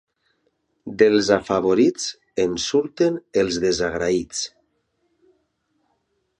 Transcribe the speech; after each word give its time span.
Dels 1.01 1.29
afavorits 1.35 2.07
en 2.45 2.57
surten 2.65 3.21
els 3.43 3.61
desagraïts. 3.67 4.43